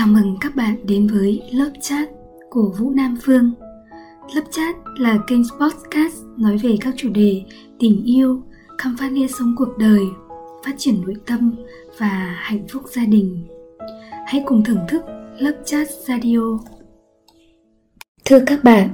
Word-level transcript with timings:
Chào 0.00 0.08
mừng 0.08 0.36
các 0.40 0.56
bạn 0.56 0.76
đến 0.86 1.06
với 1.06 1.42
lớp 1.52 1.70
chat 1.80 2.08
của 2.50 2.74
Vũ 2.78 2.90
Nam 2.90 3.16
Phương. 3.22 3.52
Lớp 4.34 4.42
chat 4.50 4.76
là 4.98 5.18
kênh 5.26 5.42
podcast 5.60 6.14
nói 6.36 6.58
về 6.58 6.76
các 6.80 6.94
chủ 6.96 7.08
đề 7.08 7.42
tình 7.78 8.04
yêu, 8.04 8.42
khám 8.78 8.96
phá 8.98 9.08
nghĩa 9.08 9.26
sống 9.26 9.54
cuộc 9.58 9.78
đời, 9.78 10.00
phát 10.64 10.72
triển 10.78 11.00
nội 11.00 11.14
tâm 11.26 11.54
và 11.98 12.36
hạnh 12.38 12.66
phúc 12.68 12.82
gia 12.90 13.04
đình. 13.04 13.46
Hãy 14.26 14.42
cùng 14.46 14.64
thưởng 14.64 14.84
thức 14.88 15.02
lớp 15.38 15.52
chat 15.64 15.88
radio. 15.90 16.58
Thưa 18.24 18.40
các 18.46 18.64
bạn, 18.64 18.88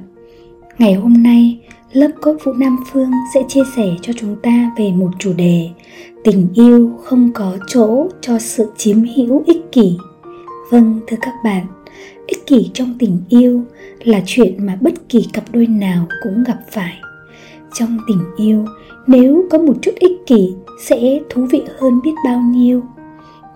ngày 0.78 0.94
hôm 0.94 1.22
nay 1.22 1.60
lớp 1.92 2.10
cốt 2.20 2.36
Vũ 2.44 2.52
Nam 2.52 2.76
Phương 2.92 3.10
sẽ 3.34 3.40
chia 3.48 3.64
sẻ 3.76 3.96
cho 4.02 4.12
chúng 4.12 4.36
ta 4.42 4.70
về 4.78 4.92
một 4.92 5.10
chủ 5.18 5.32
đề 5.32 5.70
tình 6.24 6.48
yêu 6.54 6.92
không 7.04 7.32
có 7.32 7.58
chỗ 7.68 8.08
cho 8.20 8.38
sự 8.38 8.72
chiếm 8.76 8.96
hữu 9.16 9.42
ích 9.46 9.72
kỷ 9.72 9.96
Vâng 10.70 11.00
thưa 11.06 11.16
các 11.20 11.34
bạn, 11.44 11.66
ích 12.26 12.46
kỷ 12.46 12.70
trong 12.74 12.94
tình 12.98 13.20
yêu 13.28 13.62
là 14.04 14.22
chuyện 14.26 14.66
mà 14.66 14.78
bất 14.80 15.08
kỳ 15.08 15.28
cặp 15.32 15.44
đôi 15.52 15.66
nào 15.66 16.06
cũng 16.22 16.44
gặp 16.44 16.58
phải. 16.70 16.94
Trong 17.74 17.98
tình 18.08 18.20
yêu, 18.36 18.64
nếu 19.06 19.44
có 19.50 19.58
một 19.58 19.74
chút 19.82 19.92
ích 19.98 20.26
kỷ 20.26 20.54
sẽ 20.82 21.20
thú 21.30 21.46
vị 21.50 21.62
hơn 21.78 22.00
biết 22.04 22.14
bao 22.24 22.40
nhiêu. 22.40 22.82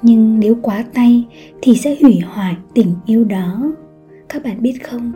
Nhưng 0.02 0.40
nếu 0.40 0.56
quá 0.62 0.84
tay 0.94 1.24
thì 1.62 1.76
sẽ 1.76 1.96
hủy 2.02 2.20
hoại 2.20 2.56
tình 2.74 2.94
yêu 3.06 3.24
đó. 3.24 3.72
Các 4.28 4.44
bạn 4.44 4.62
biết 4.62 4.74
không, 4.84 5.12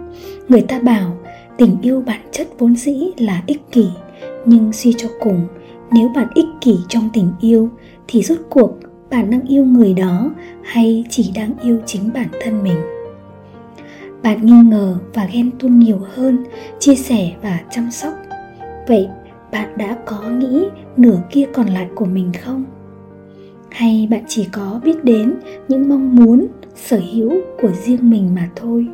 người 0.49 0.63
ta 0.63 0.81
bảo 0.81 1.17
tình 1.59 1.77
yêu 1.83 2.03
bản 2.07 2.21
chất 2.33 2.49
vốn 2.59 2.77
dĩ 2.77 2.97
là 3.19 3.43
ích 3.47 3.63
kỷ, 3.73 3.87
nhưng 4.45 4.73
suy 4.73 4.93
cho 4.93 5.09
cùng, 5.21 5.47
nếu 5.93 6.09
bạn 6.09 6.29
ích 6.35 6.49
kỷ 6.61 6.77
trong 6.89 7.09
tình 7.13 7.33
yêu 7.41 7.69
thì 8.09 8.23
rốt 8.23 8.39
cuộc 8.51 8.71
bạn 9.15 9.31
đang 9.31 9.43
yêu 9.49 9.65
người 9.65 9.95
đó 9.95 10.31
hay 10.63 11.05
chỉ 11.11 11.33
đang 11.35 11.51
yêu 11.63 11.81
chính 11.87 12.11
bản 12.15 12.29
thân 12.41 12.63
mình? 12.63 12.81
Bạn 14.23 14.47
nghi 14.47 14.71
ngờ 14.71 14.99
và 15.15 15.29
ghen 15.33 15.51
tuông 15.59 15.79
nhiều 15.79 16.01
hơn, 16.15 16.45
chia 16.79 16.95
sẻ 16.95 17.33
và 17.43 17.61
chăm 17.71 17.91
sóc. 17.91 18.15
Vậy 18.89 19.09
bạn 19.53 19.79
đã 19.79 19.99
có 20.07 20.23
nghĩ 20.31 20.65
nửa 20.97 21.19
kia 21.31 21.47
còn 21.53 21.67
lại 21.67 21.89
của 21.95 22.05
mình 22.05 22.33
không? 22.43 22.65
Hay 23.71 24.09
bạn 24.11 24.25
chỉ 24.29 24.49
có 24.53 24.81
biết 24.85 25.05
đến 25.05 25.35
những 25.69 25.89
mong 25.89 26.17
muốn, 26.17 26.47
sở 26.75 27.01
hữu 27.13 27.33
của 27.63 27.71
riêng 27.85 28.11
mình 28.11 28.35
mà 28.35 28.49
thôi? 28.57 28.87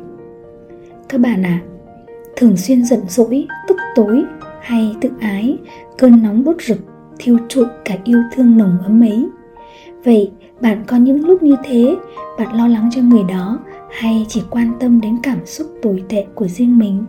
Các 1.09 1.21
bạn 1.21 1.43
à 1.43 1.61
thường 2.35 2.57
xuyên 2.57 2.85
giận 2.85 2.99
dỗi, 3.07 3.47
tức 3.67 3.77
tối 3.95 4.23
hay 4.61 4.95
tự 5.01 5.09
ái, 5.19 5.57
cơn 5.97 6.23
nóng 6.23 6.43
đốt 6.43 6.55
rực 6.61 6.79
thiêu 7.19 7.37
trụi 7.49 7.65
cả 7.85 7.97
yêu 8.03 8.19
thương 8.35 8.57
nồng 8.57 8.77
ấm 8.83 9.03
ấy 9.03 9.25
vậy, 10.03 10.31
bạn 10.61 10.83
có 10.87 10.97
những 10.97 11.25
lúc 11.25 11.43
như 11.43 11.55
thế, 11.63 11.95
bạn 12.39 12.55
lo 12.55 12.67
lắng 12.67 12.89
cho 12.91 13.01
người 13.01 13.23
đó 13.29 13.59
hay 13.91 14.25
chỉ 14.29 14.41
quan 14.49 14.73
tâm 14.79 15.01
đến 15.01 15.17
cảm 15.23 15.45
xúc 15.45 15.67
tồi 15.81 16.03
tệ 16.09 16.25
của 16.35 16.47
riêng 16.47 16.77
mình? 16.77 17.05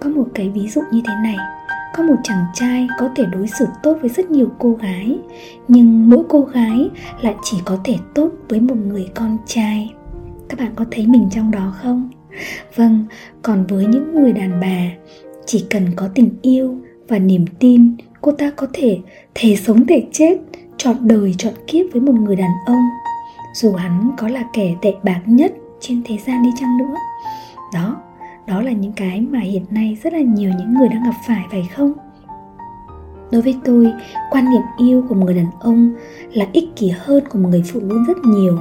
Có 0.00 0.10
một 0.10 0.26
cái 0.34 0.50
ví 0.50 0.68
dụ 0.68 0.80
như 0.92 1.00
thế 1.06 1.14
này, 1.22 1.36
có 1.96 2.02
một 2.02 2.16
chàng 2.24 2.44
trai 2.54 2.88
có 2.98 3.08
thể 3.16 3.24
đối 3.32 3.46
xử 3.46 3.66
tốt 3.82 3.98
với 4.00 4.10
rất 4.10 4.30
nhiều 4.30 4.48
cô 4.58 4.72
gái, 4.72 5.18
nhưng 5.68 6.10
mỗi 6.10 6.24
cô 6.28 6.40
gái 6.40 6.90
lại 7.22 7.34
chỉ 7.42 7.56
có 7.64 7.78
thể 7.84 7.96
tốt 8.14 8.30
với 8.48 8.60
một 8.60 8.76
người 8.76 9.08
con 9.14 9.36
trai. 9.46 9.92
Các 10.48 10.58
bạn 10.58 10.72
có 10.76 10.84
thấy 10.90 11.06
mình 11.06 11.28
trong 11.30 11.50
đó 11.50 11.74
không? 11.82 12.10
Vâng 12.74 13.04
còn 13.42 13.66
với 13.66 13.86
những 13.86 14.14
người 14.14 14.32
đàn 14.32 14.60
bà, 14.60 14.90
chỉ 15.46 15.64
cần 15.70 15.86
có 15.96 16.08
tình 16.14 16.30
yêu 16.42 16.78
và 17.08 17.18
niềm 17.18 17.44
tin 17.58 17.96
cô 18.24 18.32
ta 18.32 18.50
có 18.56 18.66
thể 18.72 18.98
thể 19.34 19.56
sống 19.56 19.86
thể 19.86 20.06
chết, 20.12 20.36
chọn 20.76 20.96
đời, 21.00 21.34
chọn 21.38 21.54
kiếp 21.66 21.86
với 21.92 22.02
một 22.02 22.12
người 22.12 22.36
đàn 22.36 22.50
ông. 22.66 22.88
Dù 23.54 23.72
hắn 23.72 24.10
có 24.18 24.28
là 24.28 24.44
kẻ 24.52 24.74
tệ 24.82 24.94
bạc 25.02 25.20
nhất 25.26 25.54
trên 25.80 26.02
thế 26.04 26.18
gian 26.26 26.42
đi 26.42 26.50
chăng 26.60 26.78
nữa. 26.78 26.94
Đó 27.74 27.96
đó 28.46 28.62
là 28.62 28.72
những 28.72 28.92
cái 28.92 29.20
mà 29.20 29.40
hiện 29.40 29.64
nay 29.70 29.98
rất 30.02 30.12
là 30.12 30.20
nhiều 30.20 30.50
những 30.58 30.74
người 30.74 30.88
đang 30.88 31.04
gặp 31.04 31.14
phải 31.26 31.44
phải 31.50 31.68
không? 31.76 31.92
Đối 33.32 33.42
với 33.42 33.56
tôi, 33.64 33.92
quan 34.30 34.50
niệm 34.50 34.62
yêu 34.78 35.04
của 35.08 35.14
một 35.14 35.24
người 35.24 35.34
đàn 35.34 35.50
ông 35.60 35.94
là 36.32 36.46
ích 36.52 36.68
kỷ 36.76 36.88
hơn 36.88 37.24
của 37.28 37.38
một 37.38 37.48
người 37.48 37.62
phụ 37.72 37.80
nữ 37.80 38.04
rất 38.08 38.16
nhiều. 38.24 38.58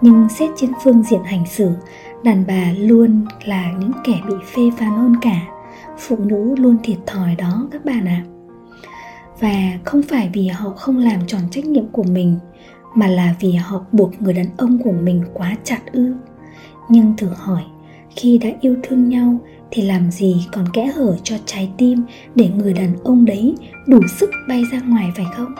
Nhưng 0.00 0.28
xét 0.28 0.50
trên 0.56 0.70
phương 0.84 1.02
diện 1.02 1.20
hành 1.24 1.46
xử, 1.46 1.70
đàn 2.22 2.44
bà 2.48 2.72
luôn 2.78 3.26
là 3.44 3.72
những 3.80 3.92
kẻ 4.04 4.20
bị 4.28 4.34
phê 4.54 4.62
phán 4.78 4.90
hơn 4.90 5.14
cả. 5.20 5.40
Phụ 5.98 6.16
nữ 6.18 6.54
luôn 6.56 6.76
thiệt 6.82 6.98
thòi 7.06 7.34
đó, 7.34 7.68
các 7.72 7.84
bạn 7.84 8.06
ạ. 8.06 8.24
à 8.30 8.35
và 9.40 9.78
không 9.84 10.02
phải 10.02 10.30
vì 10.32 10.46
họ 10.46 10.70
không 10.70 10.98
làm 10.98 11.20
tròn 11.26 11.40
trách 11.50 11.64
nhiệm 11.64 11.86
của 11.86 12.02
mình, 12.02 12.38
mà 12.94 13.06
là 13.06 13.34
vì 13.40 13.52
họ 13.52 13.84
buộc 13.92 14.22
người 14.22 14.32
đàn 14.32 14.46
ông 14.56 14.82
của 14.82 14.92
mình 14.92 15.22
quá 15.34 15.56
chặt 15.64 15.80
ư. 15.92 16.14
Nhưng 16.88 17.16
thử 17.16 17.28
hỏi, 17.36 17.62
khi 18.16 18.38
đã 18.38 18.50
yêu 18.60 18.76
thương 18.82 19.08
nhau 19.08 19.38
thì 19.70 19.82
làm 19.82 20.10
gì 20.10 20.46
còn 20.52 20.64
kẽ 20.72 20.86
hở 20.86 21.16
cho 21.22 21.36
trái 21.44 21.70
tim 21.76 22.02
để 22.34 22.48
người 22.48 22.72
đàn 22.72 22.96
ông 23.04 23.24
đấy 23.24 23.54
đủ 23.86 24.00
sức 24.18 24.30
bay 24.48 24.62
ra 24.72 24.80
ngoài 24.80 25.12
phải 25.16 25.26
không? 25.36 25.54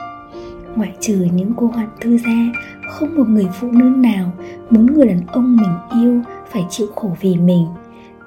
Ngoại 0.75 0.93
trừ 0.99 1.27
những 1.33 1.51
cô 1.57 1.67
hoạn 1.67 1.89
thư 2.01 2.17
gia, 2.17 2.51
không 2.89 3.15
một 3.15 3.29
người 3.29 3.47
phụ 3.59 3.71
nữ 3.71 3.85
nào 3.85 4.31
muốn 4.69 4.85
người 4.85 5.07
đàn 5.07 5.27
ông 5.27 5.57
mình 5.57 6.01
yêu 6.01 6.21
phải 6.51 6.65
chịu 6.69 6.87
khổ 6.95 7.15
vì 7.21 7.37
mình, 7.37 7.65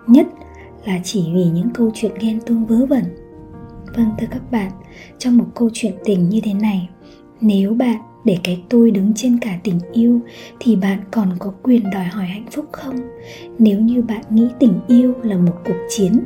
nhất 0.07 0.27
là 0.85 1.01
chỉ 1.05 1.31
vì 1.35 1.45
những 1.45 1.71
câu 1.75 1.91
chuyện 1.95 2.13
ghen 2.21 2.41
tuông 2.47 2.67
vớ 2.67 2.87
vẩn. 2.87 3.05
Vâng 3.97 4.11
thưa 4.19 4.27
các 4.31 4.51
bạn, 4.51 4.71
trong 5.19 5.39
một 5.39 5.47
câu 5.55 5.71
chuyện 5.73 5.93
tình 6.05 6.29
như 6.29 6.41
thế 6.45 6.55
này, 6.55 6.89
nếu 7.41 7.75
bạn 7.75 7.97
để 8.25 8.39
cái 8.45 8.63
tôi 8.69 8.91
đứng 8.91 9.13
trên 9.17 9.39
cả 9.39 9.59
tình 9.65 9.81
yêu 9.93 10.21
thì 10.61 10.77
bạn 10.77 10.99
còn 11.11 11.29
có 11.39 11.53
quyền 11.63 11.91
đòi 11.91 12.05
hỏi 12.05 12.25
hạnh 12.25 12.47
phúc 12.51 12.65
không? 12.73 12.97
Nếu 13.59 13.81
như 13.81 14.03
bạn 14.03 14.23
nghĩ 14.31 14.49
tình 14.59 14.81
yêu 14.89 15.15
là 15.23 15.37
một 15.37 15.55
cuộc 15.65 15.87
chiến, 15.89 16.21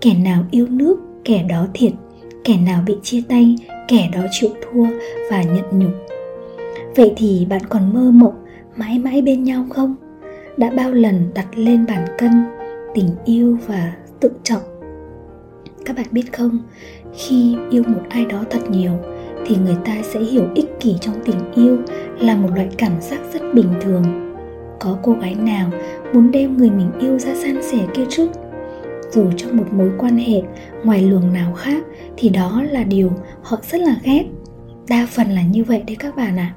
kẻ 0.00 0.14
nào 0.14 0.44
yêu 0.50 0.66
nước, 0.66 1.00
kẻ 1.24 1.46
đó 1.48 1.66
thiệt, 1.74 1.92
kẻ 2.44 2.56
nào 2.66 2.82
bị 2.86 2.96
chia 3.02 3.22
tay, 3.28 3.56
kẻ 3.88 4.10
đó 4.12 4.20
chịu 4.30 4.50
thua 4.62 4.86
và 5.30 5.42
nhận 5.42 5.78
nhục. 5.78 5.92
Vậy 6.96 7.12
thì 7.16 7.46
bạn 7.50 7.62
còn 7.68 7.94
mơ 7.94 8.10
mộng 8.10 8.44
mãi 8.76 8.98
mãi 8.98 9.22
bên 9.22 9.44
nhau 9.44 9.66
không? 9.70 9.94
Đã 10.56 10.70
bao 10.70 10.92
lần 10.92 11.30
đặt 11.34 11.46
lên 11.54 11.86
bàn 11.88 12.04
cân 12.18 12.30
tình 12.94 13.08
yêu 13.24 13.58
và 13.66 13.92
tự 14.20 14.30
trọng 14.42 14.62
các 15.90 15.96
bạn 15.96 16.06
biết 16.10 16.32
không? 16.32 16.58
Khi 17.14 17.56
yêu 17.70 17.82
một 17.86 18.02
ai 18.08 18.24
đó 18.24 18.44
thật 18.50 18.70
nhiều, 18.70 18.92
thì 19.46 19.56
người 19.56 19.76
ta 19.84 19.96
sẽ 20.02 20.20
hiểu 20.20 20.44
ích 20.54 20.66
kỷ 20.80 20.94
trong 21.00 21.14
tình 21.24 21.52
yêu 21.54 21.78
là 22.18 22.36
một 22.36 22.48
loại 22.54 22.68
cảm 22.78 23.00
giác 23.00 23.20
rất 23.32 23.42
bình 23.54 23.72
thường. 23.80 24.34
Có 24.80 24.98
cô 25.02 25.12
gái 25.12 25.34
nào 25.34 25.70
muốn 26.14 26.30
đem 26.30 26.56
người 26.56 26.70
mình 26.70 26.90
yêu 27.00 27.18
ra 27.18 27.34
san 27.34 27.62
sẻ 27.62 27.86
kia 27.94 28.04
chứ? 28.08 28.28
Dù 29.12 29.24
trong 29.36 29.56
một 29.56 29.64
mối 29.72 29.90
quan 29.98 30.16
hệ 30.18 30.42
ngoài 30.84 31.02
luồng 31.02 31.32
nào 31.32 31.54
khác, 31.54 31.84
thì 32.16 32.28
đó 32.28 32.62
là 32.70 32.84
điều 32.84 33.10
họ 33.42 33.56
rất 33.70 33.80
là 33.80 33.96
ghét. 34.02 34.24
Đa 34.88 35.06
phần 35.10 35.28
là 35.30 35.42
như 35.42 35.64
vậy 35.64 35.82
đấy 35.86 35.96
các 35.98 36.16
bạn 36.16 36.36
ạ. 36.36 36.54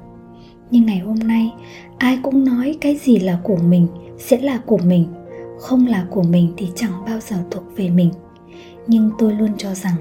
nhưng 0.70 0.86
ngày 0.86 0.98
hôm 0.98 1.18
nay, 1.18 1.52
ai 1.98 2.18
cũng 2.22 2.44
nói 2.44 2.76
cái 2.80 2.96
gì 2.96 3.18
là 3.18 3.38
của 3.42 3.58
mình 3.68 3.86
sẽ 4.18 4.38
là 4.40 4.58
của 4.66 4.78
mình, 4.78 5.06
không 5.60 5.86
là 5.86 6.06
của 6.10 6.22
mình 6.22 6.52
thì 6.56 6.68
chẳng 6.74 6.92
bao 7.06 7.18
giờ 7.20 7.36
thuộc 7.50 7.64
về 7.76 7.90
mình 7.90 8.10
nhưng 8.86 9.10
tôi 9.18 9.32
luôn 9.32 9.50
cho 9.58 9.74
rằng 9.74 9.96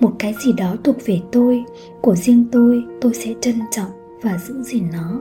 một 0.00 0.12
cái 0.18 0.34
gì 0.44 0.52
đó 0.56 0.76
thuộc 0.84 0.96
về 1.06 1.20
tôi 1.32 1.64
của 2.00 2.14
riêng 2.14 2.44
tôi 2.52 2.84
tôi 3.00 3.14
sẽ 3.14 3.34
trân 3.40 3.54
trọng 3.70 3.90
và 4.22 4.38
giữ 4.38 4.62
gìn 4.62 4.84
nó. 4.92 5.20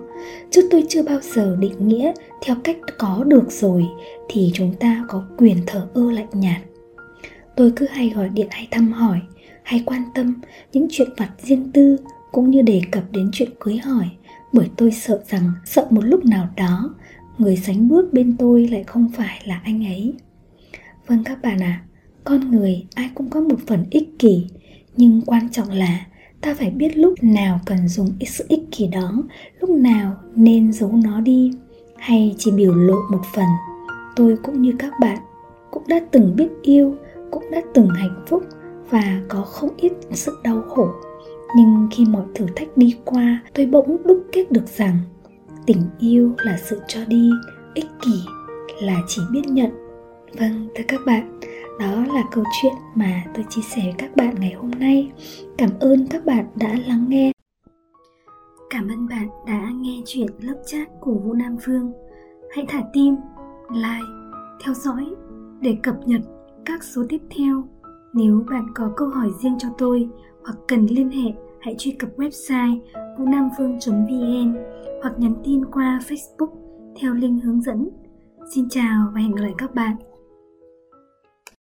Chứ 0.50 0.68
tôi 0.72 0.86
chưa 0.90 1.04
bao 1.04 1.20
giờ 1.22 1.56
định 1.60 1.88
nghĩa 1.88 2.14
theo 2.42 2.56
cách 2.64 2.78
có 2.98 3.24
được 3.28 3.52
rồi 3.52 3.86
thì 4.30 4.52
chúng 4.54 4.76
ta 4.80 5.06
có 5.08 5.24
quyền 5.38 5.58
thờ 5.68 5.88
ơ 5.94 6.12
lạnh 6.12 6.30
nhạt. 6.34 6.62
Tôi 7.56 7.74
cứ 7.76 7.88
hay 7.90 8.10
gọi 8.10 8.30
điện 8.30 8.48
hay 8.52 8.68
thăm 8.72 8.92
hỏi 8.92 9.20
hay 9.64 9.84
quan 9.86 10.04
tâm 10.16 10.42
những 10.72 10.88
chuyện 10.92 11.10
vặt 11.18 11.30
riêng 11.40 11.72
tư 11.74 11.98
cũng 12.32 12.50
như 12.50 12.62
đề 12.62 12.82
cập 12.92 13.04
đến 13.12 13.30
chuyện 13.34 13.50
cưới 13.60 13.78
hỏi 13.78 14.10
bởi 14.54 14.70
tôi 14.78 14.92
sợ 14.92 15.24
rằng 15.28 15.52
sợ 15.66 15.88
một 15.90 16.02
lúc 16.04 16.26
nào 16.26 16.50
đó 16.58 16.96
người 17.38 17.58
sánh 17.58 17.88
bước 17.88 18.14
bên 18.14 18.38
tôi 18.38 18.68
lại 18.68 18.84
không 18.84 19.12
phải 19.18 19.42
là 19.46 19.62
anh 19.64 19.86
ấy. 19.86 20.14
Vâng 21.08 21.24
các 21.24 21.42
bạn 21.42 21.60
ạ 21.60 21.84
à, 21.84 21.86
con 22.24 22.52
người 22.52 22.86
ai 22.96 23.10
cũng 23.16 23.30
có 23.30 23.42
một 23.42 23.58
phần 23.68 23.86
ích 23.92 24.20
kỷ, 24.20 24.46
nhưng 24.98 25.22
quan 25.26 25.50
trọng 25.50 25.70
là 25.70 26.06
ta 26.42 26.54
phải 26.54 26.70
biết 26.70 26.98
lúc 26.98 27.14
nào 27.22 27.60
cần 27.66 27.88
dùng 27.88 28.10
sự 28.28 28.46
ích 28.48 28.64
kỷ 28.72 28.88
đó, 28.88 29.24
lúc 29.60 29.70
nào 29.70 30.16
nên 30.36 30.74
giấu 30.74 30.92
nó 31.04 31.22
đi, 31.22 31.52
hay 31.98 32.36
chỉ 32.38 32.52
biểu 32.52 32.76
lộ 32.76 32.98
một 33.12 33.22
phần. 33.36 33.48
Tôi 34.16 34.38
cũng 34.44 34.62
như 34.62 34.74
các 34.80 34.94
bạn 35.00 35.18
cũng 35.72 35.84
đã 35.88 36.02
từng 36.12 36.36
biết 36.36 36.48
yêu, 36.62 36.96
cũng 37.32 37.44
đã 37.52 37.62
từng 37.74 37.90
hạnh 37.90 38.26
phúc 38.28 38.44
và 38.90 39.22
có 39.30 39.42
không 39.42 39.70
ít 39.78 39.92
sự 40.12 40.38
đau 40.44 40.62
khổ. 40.62 40.88
Nhưng 41.58 41.88
khi 41.92 42.06
mọi 42.06 42.24
thử 42.36 42.46
thách 42.56 42.78
đi 42.78 42.96
qua, 43.06 43.42
tôi 43.54 43.66
bỗng 43.66 43.98
đúc 44.06 44.24
kết 44.32 44.52
được 44.52 44.68
rằng 44.78 44.98
tình 45.66 45.84
yêu 46.00 46.34
là 46.38 46.58
sự 46.58 46.80
cho 46.88 47.00
đi, 47.08 47.30
ích 47.74 47.90
kỷ 48.02 48.20
là 48.82 48.96
chỉ 49.08 49.22
biết 49.32 49.48
nhận. 49.48 49.72
Vâng 50.40 50.68
thưa 50.76 50.84
các 50.88 51.00
bạn 51.06 51.41
đó 51.80 52.06
là 52.14 52.24
câu 52.32 52.44
chuyện 52.62 52.74
mà 52.96 53.24
tôi 53.34 53.46
chia 53.50 53.62
sẻ 53.62 53.82
với 53.84 53.96
các 53.98 54.16
bạn 54.16 54.36
ngày 54.40 54.54
hôm 54.54 54.72
nay 54.72 55.12
cảm 55.58 55.70
ơn 55.80 56.08
các 56.08 56.26
bạn 56.26 56.46
đã 56.56 56.76
lắng 56.88 57.06
nghe 57.08 57.32
cảm 58.70 58.88
ơn 58.88 59.08
bạn 59.08 59.28
đã 59.48 59.70
nghe 59.76 60.02
chuyện 60.06 60.28
lớp 60.40 60.62
chat 60.66 60.88
của 61.00 61.14
vũ 61.14 61.34
nam 61.34 61.58
phương 61.66 61.92
hãy 62.56 62.66
thả 62.68 62.82
tim, 62.94 63.16
like, 63.70 64.08
theo 64.66 64.74
dõi 64.74 65.06
để 65.62 65.78
cập 65.84 65.96
nhật 66.06 66.22
các 66.66 66.84
số 66.84 67.04
tiếp 67.10 67.22
theo. 67.38 67.64
Nếu 68.14 68.44
bạn 68.50 68.68
có 68.76 68.92
câu 68.96 69.08
hỏi 69.08 69.30
riêng 69.44 69.56
cho 69.60 69.68
tôi 69.78 70.10
hoặc 70.44 70.58
cần 70.68 70.86
liên 70.86 71.10
hệ, 71.10 71.34
hãy 71.62 71.76
truy 71.78 71.92
cập 71.92 72.10
website 72.18 72.80
vũ 73.18 73.26
vn 73.86 74.56
hoặc 75.02 75.14
nhắn 75.20 75.36
tin 75.44 75.66
qua 75.66 76.00
Facebook 76.08 76.56
theo 77.00 77.14
link 77.14 77.44
hướng 77.44 77.62
dẫn. 77.62 77.90
Xin 78.56 78.70
chào 78.70 79.12
và 79.14 79.22
hẹn 79.22 79.36
gặp 79.36 79.42
lại 79.42 79.54
các 79.58 79.76
bạn 79.76 79.96